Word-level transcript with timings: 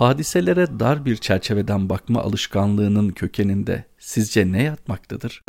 Hadiselere 0.00 0.80
dar 0.80 1.04
bir 1.04 1.16
çerçeveden 1.16 1.88
bakma 1.88 2.20
alışkanlığının 2.20 3.08
kökeninde 3.08 3.84
sizce 3.98 4.52
ne 4.52 4.62
yatmaktadır? 4.62 5.42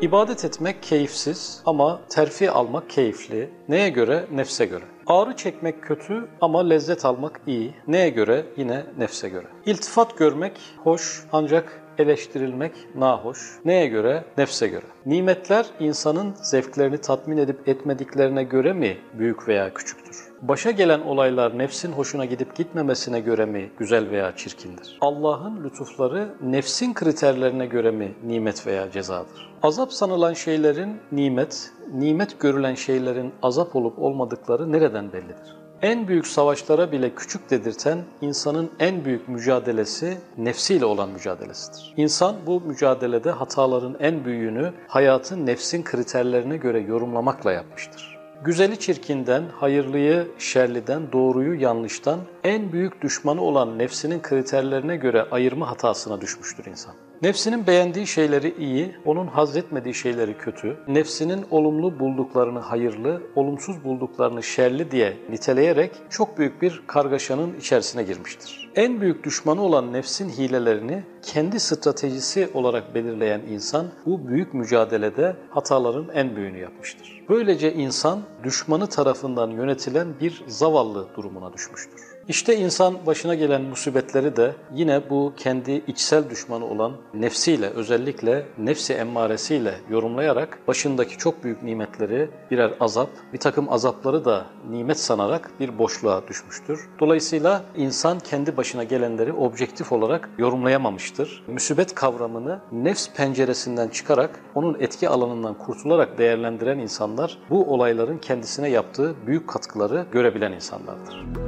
İbadet 0.00 0.44
etmek 0.44 0.82
keyifsiz 0.82 1.62
ama 1.66 2.00
terfi 2.08 2.50
almak 2.50 2.90
keyifli. 2.90 3.50
Neye 3.68 3.88
göre? 3.88 4.26
Nefse 4.32 4.66
göre. 4.66 4.84
Ağrı 5.06 5.36
çekmek 5.36 5.82
kötü 5.82 6.28
ama 6.40 6.66
lezzet 6.68 7.04
almak 7.04 7.40
iyi. 7.46 7.74
Neye 7.88 8.08
göre? 8.08 8.44
Yine 8.56 8.86
nefse 8.98 9.28
göre. 9.28 9.46
İltifat 9.66 10.18
görmek 10.18 10.60
hoş 10.84 11.24
ancak 11.32 11.82
eleştirilmek 11.98 12.72
nahoş. 12.94 13.58
Neye 13.64 13.86
göre? 13.86 14.24
Nefse 14.38 14.68
göre. 14.68 14.84
Nimetler 15.06 15.66
insanın 15.80 16.34
zevklerini 16.42 16.98
tatmin 16.98 17.36
edip 17.36 17.68
etmediklerine 17.68 18.42
göre 18.42 18.72
mi 18.72 18.96
büyük 19.18 19.48
veya 19.48 19.74
küçüktür? 19.74 20.26
Başa 20.42 20.70
gelen 20.70 21.00
olaylar 21.00 21.58
nefsin 21.58 21.92
hoşuna 21.92 22.24
gidip 22.24 22.56
gitmemesine 22.56 23.20
göre 23.20 23.46
mi 23.46 23.70
güzel 23.78 24.10
veya 24.10 24.36
çirkindir? 24.36 24.98
Allah'ın 25.00 25.64
lütufları 25.64 26.28
nefsin 26.42 26.94
kriterlerine 26.94 27.66
göre 27.66 27.90
mi 27.90 28.14
nimet 28.24 28.66
veya 28.66 28.90
cezadır? 28.90 29.56
Azap 29.62 29.92
sanılan 29.92 30.32
şeylerin 30.32 30.96
nimet, 31.12 31.70
nimet 31.94 32.40
görülen 32.40 32.74
şeylerin 32.74 33.32
azap 33.42 33.76
olup 33.76 33.98
olmadıkları 33.98 34.72
nereden 34.72 35.12
bellidir? 35.12 35.56
En 35.82 36.08
büyük 36.08 36.26
savaşlara 36.26 36.92
bile 36.92 37.14
küçük 37.14 37.50
dedirten 37.50 37.98
insanın 38.20 38.70
en 38.78 39.04
büyük 39.04 39.28
mücadelesi 39.28 40.18
nefsiyle 40.38 40.84
olan 40.84 41.08
mücadelesidir. 41.08 41.94
İnsan 41.96 42.36
bu 42.46 42.60
mücadelede 42.60 43.30
hataların 43.30 43.96
en 44.00 44.24
büyüğünü 44.24 44.72
hayatın 44.88 45.46
nefsin 45.46 45.82
kriterlerine 45.82 46.56
göre 46.56 46.80
yorumlamakla 46.80 47.52
yapmıştır. 47.52 48.15
Güzeli 48.44 48.78
çirkinden, 48.78 49.44
hayırlıyı 49.56 50.28
şerliden, 50.38 51.12
doğruyu 51.12 51.60
yanlıştan 51.60 52.20
en 52.44 52.72
büyük 52.72 53.02
düşmanı 53.02 53.42
olan 53.42 53.78
nefsinin 53.78 54.22
kriterlerine 54.22 54.96
göre 54.96 55.26
ayırma 55.30 55.70
hatasına 55.70 56.20
düşmüştür 56.20 56.64
insan. 56.66 56.94
Nefsinin 57.22 57.66
beğendiği 57.66 58.06
şeyleri 58.06 58.54
iyi, 58.58 58.96
onun 59.04 59.26
hazretmediği 59.26 59.94
şeyleri 59.94 60.38
kötü, 60.38 60.76
nefsinin 60.88 61.46
olumlu 61.50 61.98
bulduklarını 61.98 62.58
hayırlı, 62.58 63.22
olumsuz 63.36 63.84
bulduklarını 63.84 64.42
şerli 64.42 64.90
diye 64.90 65.16
niteleyerek 65.30 65.92
çok 66.10 66.38
büyük 66.38 66.62
bir 66.62 66.82
kargaşanın 66.86 67.54
içerisine 67.54 68.02
girmiştir. 68.02 68.70
En 68.76 69.00
büyük 69.00 69.24
düşmanı 69.24 69.62
olan 69.62 69.92
nefsin 69.92 70.28
hilelerini 70.28 71.02
kendi 71.22 71.60
stratejisi 71.60 72.48
olarak 72.54 72.94
belirleyen 72.94 73.40
insan 73.40 73.86
bu 74.06 74.28
büyük 74.28 74.54
mücadelede 74.54 75.36
hataların 75.50 76.08
en 76.14 76.36
büyüğünü 76.36 76.58
yapmıştır. 76.58 77.24
Böylece 77.28 77.72
insan 77.72 78.20
düşmanı 78.42 78.88
tarafından 78.88 79.50
yönetilen 79.50 80.20
bir 80.20 80.44
zavallı 80.46 81.06
durumuna 81.16 81.52
düşmüştür. 81.52 82.15
İşte 82.28 82.56
insan 82.56 83.06
başına 83.06 83.34
gelen 83.34 83.62
musibetleri 83.62 84.36
de 84.36 84.54
yine 84.74 85.10
bu 85.10 85.32
kendi 85.36 85.72
içsel 85.86 86.30
düşmanı 86.30 86.66
olan 86.66 86.92
nefsiyle 87.14 87.70
özellikle 87.70 88.46
nefsi 88.58 88.94
emmaresiyle 88.94 89.74
yorumlayarak 89.90 90.58
başındaki 90.68 91.18
çok 91.18 91.44
büyük 91.44 91.62
nimetleri 91.62 92.30
birer 92.50 92.74
azap, 92.80 93.08
bir 93.32 93.38
takım 93.38 93.72
azapları 93.72 94.24
da 94.24 94.46
nimet 94.70 95.00
sanarak 95.00 95.50
bir 95.60 95.78
boşluğa 95.78 96.28
düşmüştür. 96.28 96.88
Dolayısıyla 97.00 97.62
insan 97.76 98.18
kendi 98.18 98.56
başına 98.56 98.84
gelenleri 98.84 99.32
objektif 99.32 99.92
olarak 99.92 100.30
yorumlayamamıştır. 100.38 101.44
Müsibet 101.46 101.94
kavramını 101.94 102.60
nefs 102.72 103.08
penceresinden 103.08 103.88
çıkarak 103.88 104.40
onun 104.54 104.76
etki 104.80 105.08
alanından 105.08 105.54
kurtularak 105.54 106.18
değerlendiren 106.18 106.78
insanlar 106.78 107.38
bu 107.50 107.74
olayların 107.74 108.18
kendisine 108.18 108.68
yaptığı 108.68 109.14
büyük 109.26 109.48
katkıları 109.48 110.06
görebilen 110.12 110.52
insanlardır. 110.52 111.45